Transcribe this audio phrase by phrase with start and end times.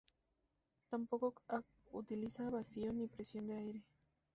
[0.89, 1.35] Tampoco
[1.91, 3.83] utiliza vacío ni presión de aire.